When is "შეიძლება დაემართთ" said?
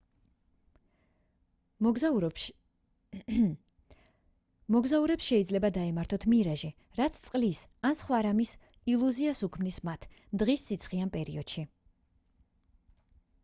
5.25-6.25